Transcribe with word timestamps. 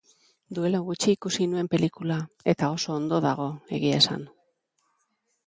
Duela 0.59 0.79
gutxi 0.87 1.13
ikusi 1.17 1.47
nuen 1.51 1.69
pelikula, 1.73 2.17
eta 2.55 2.71
oso 2.79 2.95
ondo 2.97 3.21
dago, 3.27 3.47
egia 3.79 3.95
esan. 4.01 4.27